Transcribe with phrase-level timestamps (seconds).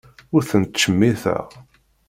[0.33, 1.45] Ur tent-ttcemmiteɣ.